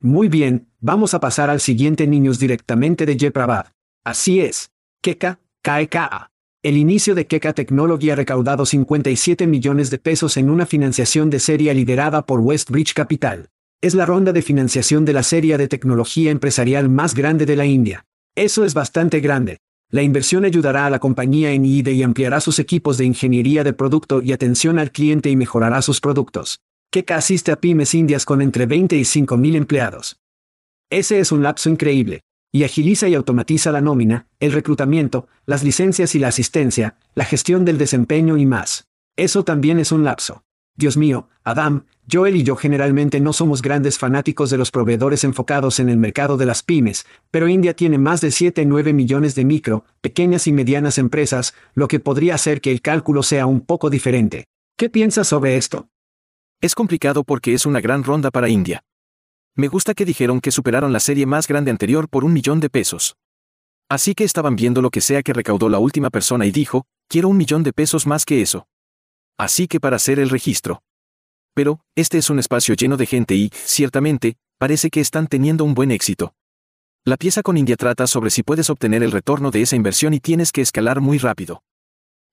[0.00, 3.66] Muy bien, vamos a pasar al siguiente niños directamente de Jeprabad.
[4.02, 4.72] Así es.
[5.02, 6.31] Keka, KEKA.
[6.64, 11.40] El inicio de Keka Technology ha recaudado 57 millones de pesos en una financiación de
[11.40, 13.48] serie liderada por Westbridge Capital.
[13.80, 17.66] Es la ronda de financiación de la serie de tecnología empresarial más grande de la
[17.66, 18.04] India.
[18.36, 19.58] Eso es bastante grande.
[19.90, 23.72] La inversión ayudará a la compañía en IDE y ampliará sus equipos de ingeniería de
[23.72, 26.60] producto y atención al cliente y mejorará sus productos.
[26.92, 30.16] Keka asiste a pymes indias con entre 20 y 5 mil empleados.
[30.90, 32.20] Ese es un lapso increíble.
[32.54, 37.64] Y agiliza y automatiza la nómina, el reclutamiento, las licencias y la asistencia, la gestión
[37.64, 38.88] del desempeño y más.
[39.16, 40.44] Eso también es un lapso.
[40.76, 45.80] Dios mío, Adam, Joel y yo generalmente no somos grandes fanáticos de los proveedores enfocados
[45.80, 49.84] en el mercado de las pymes, pero India tiene más de 7-9 millones de micro,
[50.02, 54.44] pequeñas y medianas empresas, lo que podría hacer que el cálculo sea un poco diferente.
[54.76, 55.88] ¿Qué piensas sobre esto?
[56.60, 58.82] Es complicado porque es una gran ronda para India.
[59.54, 62.70] Me gusta que dijeron que superaron la serie más grande anterior por un millón de
[62.70, 63.16] pesos.
[63.86, 67.28] Así que estaban viendo lo que sea que recaudó la última persona y dijo, quiero
[67.28, 68.66] un millón de pesos más que eso.
[69.38, 70.82] Así que para hacer el registro.
[71.54, 75.74] Pero, este es un espacio lleno de gente y, ciertamente, parece que están teniendo un
[75.74, 76.32] buen éxito.
[77.04, 80.20] La pieza con India trata sobre si puedes obtener el retorno de esa inversión y
[80.20, 81.62] tienes que escalar muy rápido.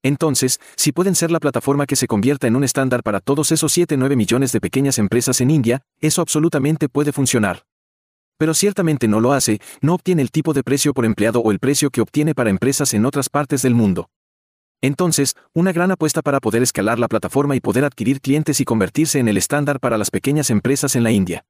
[0.03, 3.77] Entonces, si pueden ser la plataforma que se convierta en un estándar para todos esos
[3.77, 7.63] 7-9 millones de pequeñas empresas en India, eso absolutamente puede funcionar.
[8.37, 11.59] Pero ciertamente no lo hace, no obtiene el tipo de precio por empleado o el
[11.59, 14.09] precio que obtiene para empresas en otras partes del mundo.
[14.81, 19.19] Entonces, una gran apuesta para poder escalar la plataforma y poder adquirir clientes y convertirse
[19.19, 21.43] en el estándar para las pequeñas empresas en la India.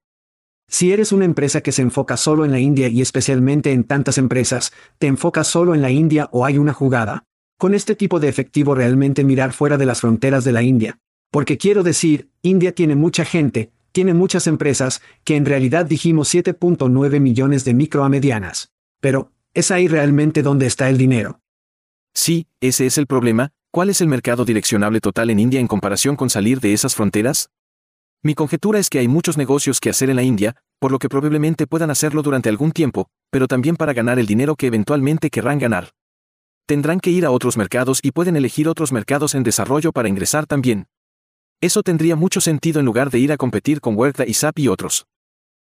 [0.67, 4.17] Si eres una empresa que se enfoca solo en la India y especialmente en tantas
[4.17, 7.28] empresas, ¿te enfocas solo en la India o hay una jugada?
[7.59, 10.97] Con este tipo de efectivo realmente mirar fuera de las fronteras de la India.
[11.29, 17.19] Porque quiero decir, India tiene mucha gente, tiene muchas empresas, que en realidad dijimos 7.9
[17.19, 18.71] millones de micro a medianas.
[19.01, 21.41] Pero, ¿es ahí realmente donde está el dinero?
[22.13, 23.51] Sí, ese es el problema.
[23.71, 27.49] ¿Cuál es el mercado direccionable total en India en comparación con salir de esas fronteras?
[28.23, 31.09] Mi conjetura es que hay muchos negocios que hacer en la India, por lo que
[31.09, 35.59] probablemente puedan hacerlo durante algún tiempo, pero también para ganar el dinero que eventualmente querrán
[35.59, 35.89] ganar
[36.69, 40.45] tendrán que ir a otros mercados y pueden elegir otros mercados en desarrollo para ingresar
[40.45, 40.85] también.
[41.61, 44.67] Eso tendría mucho sentido en lugar de ir a competir con Huerta y SAP y
[44.67, 45.07] otros.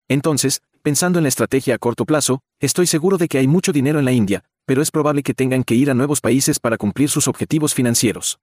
[0.07, 3.99] Entonces, pensando en la estrategia a corto plazo, estoy seguro de que hay mucho dinero
[3.99, 7.09] en la India, pero es probable que tengan que ir a nuevos países para cumplir
[7.09, 8.39] sus objetivos financieros.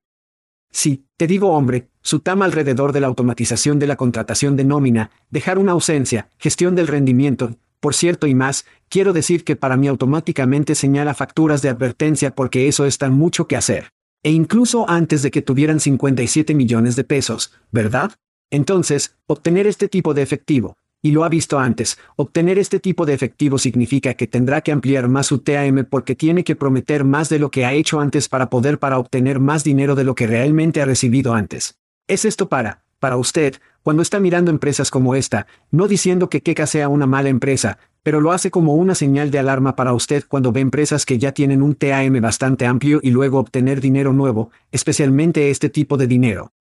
[0.70, 5.10] Sí, te digo hombre, su tama alrededor de la automatización de la contratación de nómina,
[5.28, 9.88] dejar una ausencia, gestión del rendimiento, por cierto y más, quiero decir que para mí
[9.88, 13.90] automáticamente señala facturas de advertencia porque eso es tan mucho que hacer.
[14.22, 18.12] E incluso antes de que tuvieran 57 millones de pesos, ¿verdad?
[18.50, 23.12] Entonces, obtener este tipo de efectivo, y lo ha visto antes, obtener este tipo de
[23.12, 27.38] efectivo significa que tendrá que ampliar más su TAM porque tiene que prometer más de
[27.38, 30.80] lo que ha hecho antes para poder para obtener más dinero de lo que realmente
[30.80, 31.74] ha recibido antes.
[32.08, 36.66] ¿Es esto para, para usted, cuando está mirando empresas como esta, no diciendo que Keka
[36.66, 40.52] sea una mala empresa, pero lo hace como una señal de alarma para usted cuando
[40.52, 45.50] ve empresas que ya tienen un TAM bastante amplio y luego obtener dinero nuevo, especialmente
[45.50, 46.54] este tipo de dinero.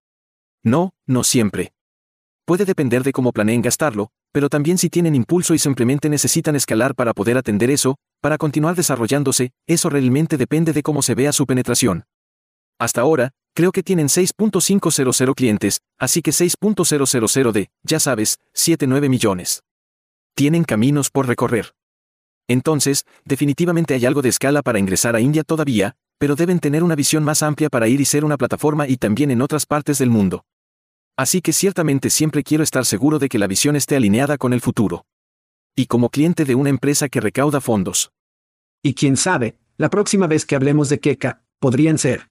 [0.64, 1.72] No, no siempre.
[2.46, 6.94] Puede depender de cómo planeen gastarlo, pero también si tienen impulso y simplemente necesitan escalar
[6.94, 11.46] para poder atender eso, para continuar desarrollándose, eso realmente depende de cómo se vea su
[11.46, 12.04] penetración.
[12.80, 19.64] Hasta ahora, creo que tienen 6.500 clientes, así que 6.000 de, ya sabes, 7-9 millones.
[20.36, 21.74] Tienen caminos por recorrer.
[22.48, 26.96] Entonces, definitivamente hay algo de escala para ingresar a India todavía, pero deben tener una
[26.96, 30.10] visión más amplia para ir y ser una plataforma y también en otras partes del
[30.10, 30.46] mundo.
[31.16, 34.62] Así que ciertamente siempre quiero estar seguro de que la visión esté alineada con el
[34.62, 35.06] futuro.
[35.76, 38.12] Y como cliente de una empresa que recauda fondos.
[38.82, 42.30] Y quién sabe, la próxima vez que hablemos de Keka, podrían ser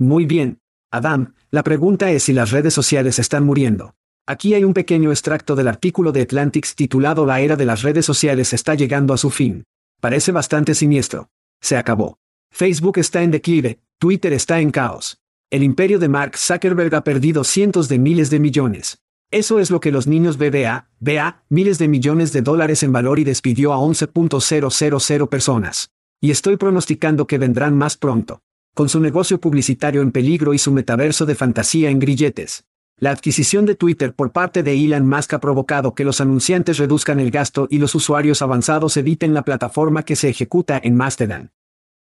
[0.00, 0.58] muy bien.
[0.90, 3.94] Adam, la pregunta es si las redes sociales están muriendo.
[4.26, 8.06] Aquí hay un pequeño extracto del artículo de Atlantics titulado La era de las redes
[8.06, 9.64] sociales está llegando a su fin.
[10.00, 11.28] Parece bastante siniestro.
[11.60, 12.18] Se acabó.
[12.50, 15.18] Facebook está en declive, Twitter está en caos.
[15.50, 19.02] El imperio de Mark Zuckerberg ha perdido cientos de miles de millones.
[19.30, 23.18] Eso es lo que los niños BBA, BA, miles de millones de dólares en valor
[23.18, 25.90] y despidió a 11.000 personas.
[26.22, 28.42] Y estoy pronosticando que vendrán más pronto
[28.74, 32.64] con su negocio publicitario en peligro y su metaverso de fantasía en grilletes.
[32.98, 37.18] La adquisición de Twitter por parte de Elon Musk ha provocado que los anunciantes reduzcan
[37.18, 41.50] el gasto y los usuarios avanzados eviten la plataforma que se ejecuta en Mastodon.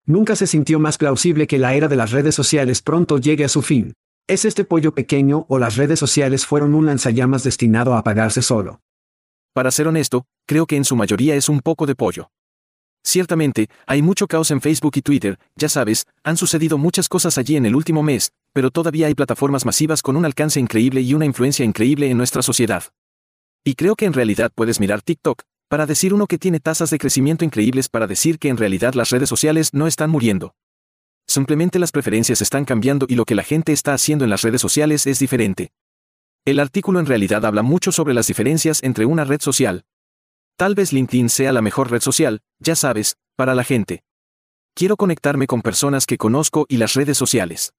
[0.05, 3.49] Nunca se sintió más plausible que la era de las redes sociales pronto llegue a
[3.49, 3.93] su fin.
[4.27, 8.81] ¿Es este pollo pequeño o las redes sociales fueron un lanzallamas destinado a apagarse solo?
[9.53, 12.31] Para ser honesto, creo que en su mayoría es un poco de pollo.
[13.03, 17.55] Ciertamente, hay mucho caos en Facebook y Twitter, ya sabes, han sucedido muchas cosas allí
[17.55, 21.25] en el último mes, pero todavía hay plataformas masivas con un alcance increíble y una
[21.25, 22.83] influencia increíble en nuestra sociedad.
[23.63, 26.97] Y creo que en realidad puedes mirar TikTok, para decir uno que tiene tasas de
[26.97, 30.53] crecimiento increíbles para decir que en realidad las redes sociales no están muriendo.
[31.27, 34.59] Simplemente las preferencias están cambiando y lo que la gente está haciendo en las redes
[34.59, 35.71] sociales es diferente.
[36.43, 39.85] El artículo en realidad habla mucho sobre las diferencias entre una red social,
[40.61, 44.03] Tal vez LinkedIn sea la mejor red social, ya sabes, para la gente.
[44.75, 47.73] Quiero conectarme con personas que conozco y las redes sociales.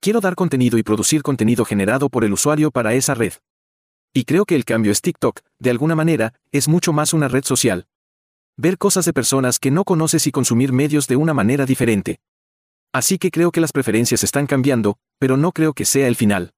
[0.00, 3.34] Quiero dar contenido y producir contenido generado por el usuario para esa red.
[4.14, 7.44] Y creo que el cambio es TikTok, de alguna manera, es mucho más una red
[7.44, 7.86] social.
[8.56, 12.20] Ver cosas de personas que no conoces y consumir medios de una manera diferente.
[12.94, 16.54] Así que creo que las preferencias están cambiando, pero no creo que sea el final.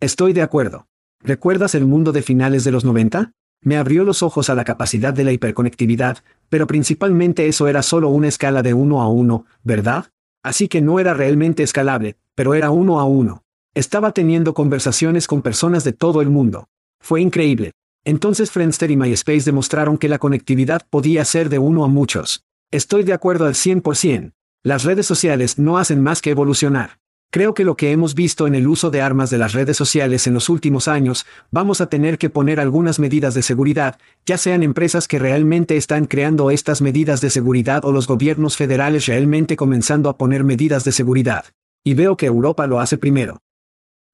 [0.00, 0.86] Estoy de acuerdo.
[1.20, 3.32] ¿Recuerdas el mundo de finales de los 90?
[3.62, 8.08] Me abrió los ojos a la capacidad de la hiperconectividad, pero principalmente eso era solo
[8.08, 10.06] una escala de uno a uno, ¿verdad?
[10.42, 13.44] Así que no era realmente escalable, pero era uno a uno.
[13.74, 16.68] Estaba teniendo conversaciones con personas de todo el mundo.
[17.00, 17.72] Fue increíble.
[18.04, 22.42] Entonces Friendster y MySpace demostraron que la conectividad podía ser de uno a muchos.
[22.72, 24.32] Estoy de acuerdo al 100%.
[24.64, 26.98] Las redes sociales no hacen más que evolucionar.
[27.32, 30.26] Creo que lo que hemos visto en el uso de armas de las redes sociales
[30.26, 34.62] en los últimos años, vamos a tener que poner algunas medidas de seguridad, ya sean
[34.62, 40.10] empresas que realmente están creando estas medidas de seguridad o los gobiernos federales realmente comenzando
[40.10, 41.46] a poner medidas de seguridad.
[41.82, 43.38] Y veo que Europa lo hace primero.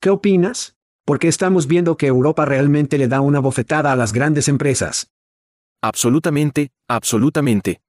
[0.01, 0.77] ¿Qué opinas?
[1.05, 5.11] Porque estamos viendo que Europa realmente le da una bofetada a las grandes empresas.
[5.83, 7.81] Absolutamente, absolutamente.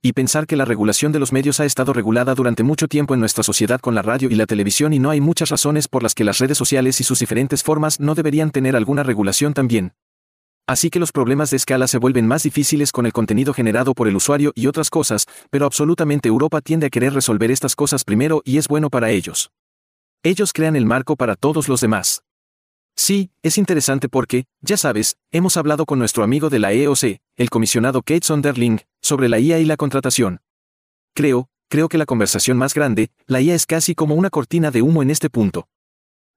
[0.00, 3.20] Y pensar que la regulación de los medios ha estado regulada durante mucho tiempo en
[3.20, 6.14] nuestra sociedad con la radio y la televisión y no hay muchas razones por las
[6.14, 9.94] que las redes sociales y sus diferentes formas no deberían tener alguna regulación también.
[10.68, 14.06] Así que los problemas de escala se vuelven más difíciles con el contenido generado por
[14.06, 18.40] el usuario y otras cosas, pero absolutamente Europa tiende a querer resolver estas cosas primero
[18.44, 19.50] y es bueno para ellos.
[20.22, 22.22] Ellos crean el marco para todos los demás.
[22.98, 27.48] Sí, es interesante porque, ya sabes, hemos hablado con nuestro amigo de la EOC, el
[27.48, 30.40] comisionado Kate Sonderling, sobre la IA y la contratación.
[31.14, 34.82] Creo, creo que la conversación más grande, la IA es casi como una cortina de
[34.82, 35.68] humo en este punto.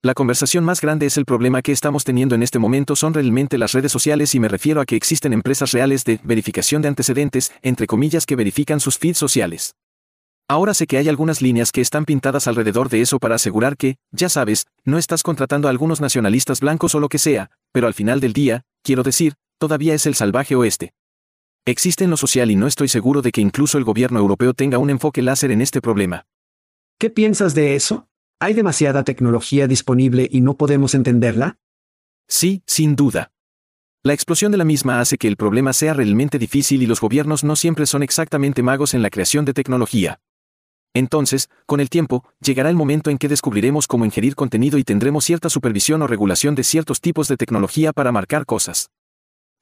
[0.03, 3.57] La conversación más grande es el problema que estamos teniendo en este momento son realmente
[3.57, 7.51] las redes sociales y me refiero a que existen empresas reales de verificación de antecedentes,
[7.63, 9.73] entre comillas, que verifican sus feeds sociales.
[10.51, 13.95] Ahora sé que hay algunas líneas que están pintadas alrededor de eso para asegurar que,
[14.11, 17.93] ya sabes, no estás contratando a algunos nacionalistas blancos o lo que sea, pero al
[17.93, 20.93] final del día, quiero decir, todavía es el salvaje oeste.
[21.65, 24.77] Existe en lo social y no estoy seguro de que incluso el gobierno europeo tenga
[24.77, 26.25] un enfoque láser en este problema.
[26.99, 28.09] ¿Qué piensas de eso?
[28.41, 31.59] ¿Hay demasiada tecnología disponible y no podemos entenderla?
[32.27, 33.31] Sí, sin duda.
[34.03, 37.45] La explosión de la misma hace que el problema sea realmente difícil y los gobiernos
[37.45, 40.19] no siempre son exactamente magos en la creación de tecnología.
[40.93, 45.23] Entonces, con el tiempo, llegará el momento en que descubriremos cómo ingerir contenido y tendremos
[45.23, 48.89] cierta supervisión o regulación de ciertos tipos de tecnología para marcar cosas.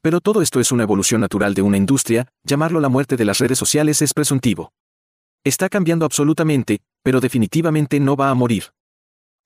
[0.02, 3.38] Pero todo esto es una evolución natural de una industria, llamarlo la muerte de las
[3.38, 4.72] redes sociales es presuntivo.
[5.44, 8.64] Está cambiando absolutamente, pero definitivamente no va a morir.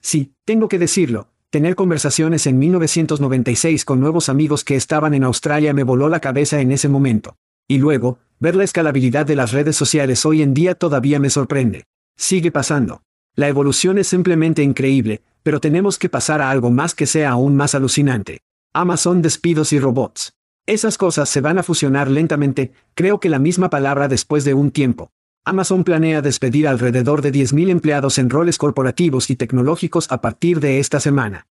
[0.00, 5.74] Sí, tengo que decirlo, tener conversaciones en 1996 con nuevos amigos que estaban en Australia
[5.74, 7.36] me voló la cabeza en ese momento.
[7.66, 11.84] Y luego, ver la escalabilidad de las redes sociales hoy en día todavía me sorprende.
[12.16, 13.02] Sigue pasando.
[13.34, 17.56] La evolución es simplemente increíble, pero tenemos que pasar a algo más que sea aún
[17.56, 18.40] más alucinante.
[18.72, 20.34] Amazon despidos y robots.
[20.66, 24.70] Esas cosas se van a fusionar lentamente, creo que la misma palabra después de un
[24.70, 25.10] tiempo.
[25.44, 30.78] Amazon planea despedir alrededor de 10.000 empleados en roles corporativos y tecnológicos a partir de
[30.78, 31.46] esta semana.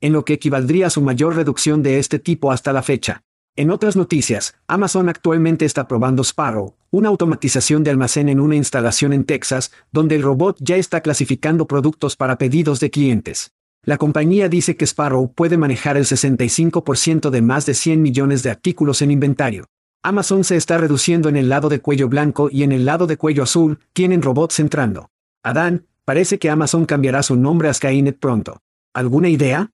[0.00, 3.22] En lo que equivaldría a su mayor reducción de este tipo hasta la fecha.
[3.56, 9.12] En otras noticias, Amazon actualmente está probando Sparrow, una automatización de almacén en una instalación
[9.12, 13.52] en Texas, donde el robot ya está clasificando productos para pedidos de clientes.
[13.84, 18.50] La compañía dice que Sparrow puede manejar el 65% de más de 100 millones de
[18.50, 19.66] artículos en inventario.
[20.02, 23.16] Amazon se está reduciendo en el lado de cuello blanco y en el lado de
[23.16, 25.10] cuello azul, tienen robots entrando.
[25.44, 28.58] Adán, parece que Amazon cambiará su nombre a Skynet pronto.
[28.92, 29.70] ¿Alguna idea?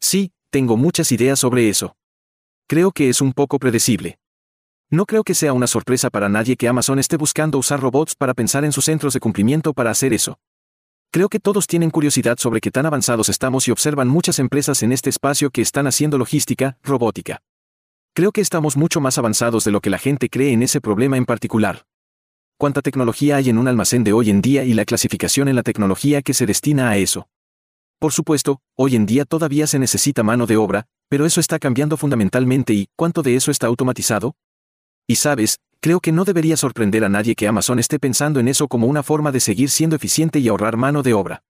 [0.00, 1.96] Sí, tengo muchas ideas sobre eso.
[2.70, 4.20] Creo que es un poco predecible.
[4.90, 8.32] No creo que sea una sorpresa para nadie que Amazon esté buscando usar robots para
[8.32, 10.38] pensar en sus centros de cumplimiento para hacer eso.
[11.10, 14.92] Creo que todos tienen curiosidad sobre qué tan avanzados estamos y observan muchas empresas en
[14.92, 17.42] este espacio que están haciendo logística, robótica.
[18.14, 21.16] Creo que estamos mucho más avanzados de lo que la gente cree en ese problema
[21.16, 21.86] en particular.
[22.56, 25.64] Cuánta tecnología hay en un almacén de hoy en día y la clasificación en la
[25.64, 27.26] tecnología que se destina a eso.
[28.00, 31.98] Por supuesto, hoy en día todavía se necesita mano de obra, pero eso está cambiando
[31.98, 34.36] fundamentalmente y ¿cuánto de eso está automatizado?
[35.06, 38.68] Y sabes, creo que no debería sorprender a nadie que Amazon esté pensando en eso
[38.68, 41.42] como una forma de seguir siendo eficiente y ahorrar mano de obra.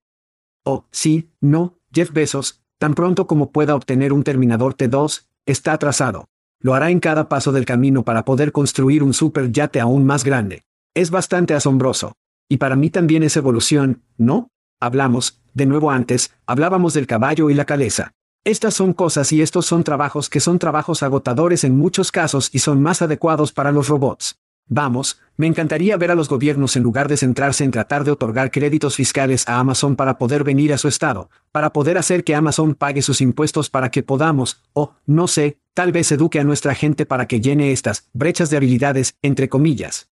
[0.64, 6.26] Oh, sí, no, Jeff Bezos, tan pronto como pueda obtener un terminador T2, está atrasado.
[6.58, 10.64] Lo hará en cada paso del camino para poder construir un superyate aún más grande.
[10.94, 12.16] Es bastante asombroso.
[12.48, 14.50] Y para mí también es evolución, ¿no?
[14.82, 18.12] Hablamos, de nuevo antes, hablábamos del caballo y la caleza.
[18.44, 22.60] Estas son cosas y estos son trabajos que son trabajos agotadores en muchos casos y
[22.60, 24.38] son más adecuados para los robots.
[24.72, 28.50] Vamos, me encantaría ver a los gobiernos en lugar de centrarse en tratar de otorgar
[28.50, 32.74] créditos fiscales a Amazon para poder venir a su estado, para poder hacer que Amazon
[32.74, 37.04] pague sus impuestos para que podamos, o, no sé, tal vez eduque a nuestra gente
[37.04, 40.08] para que llene estas brechas de habilidades, entre comillas.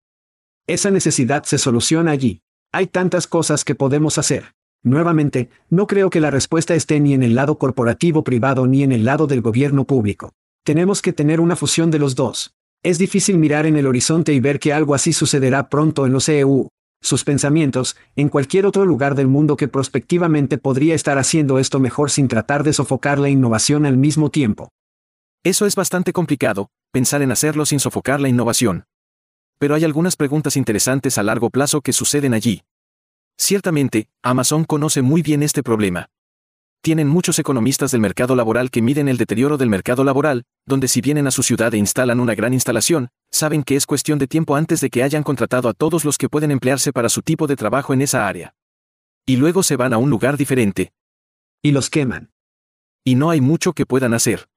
[0.66, 2.42] Esa necesidad se soluciona allí.
[2.72, 4.55] Hay tantas cosas que podemos hacer.
[4.86, 8.92] Nuevamente, no creo que la respuesta esté ni en el lado corporativo privado ni en
[8.92, 10.32] el lado del gobierno público.
[10.64, 12.54] Tenemos que tener una fusión de los dos.
[12.84, 16.28] Es difícil mirar en el horizonte y ver que algo así sucederá pronto en los
[16.28, 16.68] EU.
[17.02, 22.12] Sus pensamientos, en cualquier otro lugar del mundo que prospectivamente podría estar haciendo esto mejor
[22.12, 24.68] sin tratar de sofocar la innovación al mismo tiempo.
[25.42, 28.84] Eso es bastante complicado, pensar en hacerlo sin sofocar la innovación.
[29.58, 32.62] Pero hay algunas preguntas interesantes a largo plazo que suceden allí.
[33.38, 36.08] Ciertamente, Amazon conoce muy bien este problema.
[36.82, 41.00] Tienen muchos economistas del mercado laboral que miden el deterioro del mercado laboral, donde si
[41.00, 44.56] vienen a su ciudad e instalan una gran instalación, saben que es cuestión de tiempo
[44.56, 47.56] antes de que hayan contratado a todos los que pueden emplearse para su tipo de
[47.56, 48.54] trabajo en esa área.
[49.26, 50.92] Y luego se van a un lugar diferente.
[51.62, 52.30] Y los queman.
[53.04, 54.48] Y no hay mucho que puedan hacer.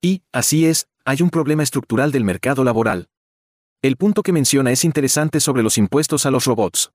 [0.00, 3.08] Y, así es, hay un problema estructural del mercado laboral.
[3.82, 6.90] El punto que menciona es interesante sobre los impuestos a los robots.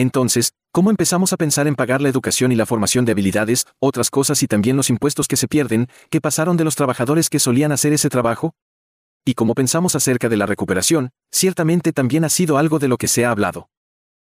[0.00, 4.08] Entonces, ¿cómo empezamos a pensar en pagar la educación y la formación de habilidades, otras
[4.08, 7.70] cosas y también los impuestos que se pierden, que pasaron de los trabajadores que solían
[7.70, 8.54] hacer ese trabajo?
[9.26, 13.08] Y como pensamos acerca de la recuperación, ciertamente también ha sido algo de lo que
[13.08, 13.68] se ha hablado.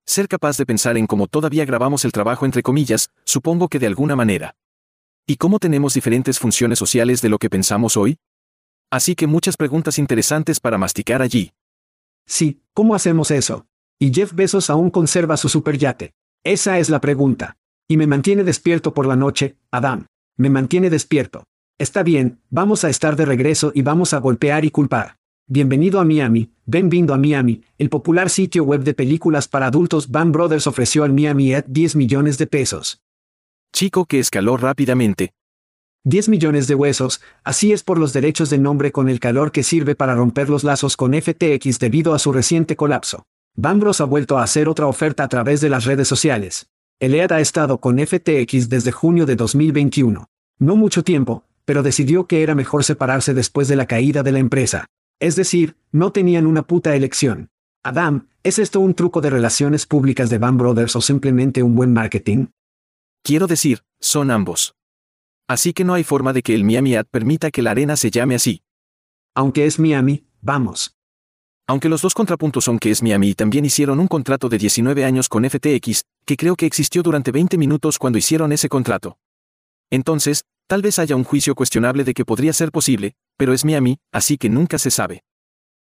[0.05, 3.87] Ser capaz de pensar en cómo todavía grabamos el trabajo entre comillas, supongo que de
[3.87, 4.57] alguna manera.
[5.27, 8.19] ¿Y cómo tenemos diferentes funciones sociales de lo que pensamos hoy?
[8.91, 11.55] Así que muchas preguntas interesantes para masticar allí.
[12.27, 13.67] Sí, ¿cómo hacemos eso?
[13.99, 16.14] Y Jeff Bezos aún conserva su superyate.
[16.42, 17.57] Esa es la pregunta.
[17.88, 20.07] Y me mantiene despierto por la noche, Adam.
[20.36, 21.45] Me mantiene despierto.
[21.78, 25.16] Está bien, vamos a estar de regreso y vamos a golpear y culpar.
[25.47, 30.32] Bienvenido a Miami, bienvenido a Miami, el popular sitio web de películas para adultos Band
[30.32, 33.03] Brothers ofreció al Miami Ed 10 millones de pesos.
[33.72, 35.32] Chico que escaló rápidamente.
[36.05, 39.62] 10 millones de huesos, así es por los derechos de nombre con el calor que
[39.62, 43.24] sirve para romper los lazos con FTX debido a su reciente colapso.
[43.57, 46.67] Bambros ha vuelto a hacer otra oferta a través de las redes sociales.
[46.99, 50.29] Elead ha estado con FTX desde junio de 2021.
[50.59, 54.41] No mucho tiempo, pero decidió que era mejor separarse después de la caída de la
[54.41, 54.87] empresa.
[55.21, 57.49] Es decir, no tenían una puta elección.
[57.85, 61.93] Adam, ¿es esto un truco de relaciones públicas de Bam Brothers o simplemente un buen
[61.93, 62.47] marketing?
[63.23, 64.75] Quiero decir, son ambos.
[65.47, 68.11] Así que no hay forma de que el Miami Ad permita que la arena se
[68.11, 68.63] llame así.
[69.35, 70.97] Aunque es Miami, vamos.
[71.67, 75.05] Aunque los dos contrapuntos son que es Miami y también hicieron un contrato de 19
[75.05, 79.17] años con FTX, que creo que existió durante 20 minutos cuando hicieron ese contrato.
[79.91, 83.99] Entonces, tal vez haya un juicio cuestionable de que podría ser posible, pero es Miami,
[84.12, 85.25] así que nunca se sabe.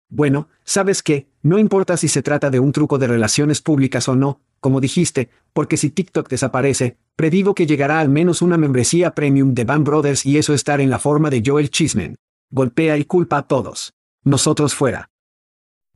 [0.10, 1.30] Bueno, ¿sabes qué?
[1.44, 5.30] No importa si se trata de un truco de relaciones públicas o no, como dijiste,
[5.54, 10.26] porque si TikTok desaparece, predigo que llegará al menos una membresía premium de Band Brothers
[10.26, 12.18] y eso estar en la forma de Joel Chismen.
[12.52, 13.94] Golpea y culpa a todos.
[14.26, 15.09] Nosotros fuera.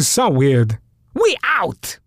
[0.00, 0.78] So weird.
[1.14, 1.98] We out!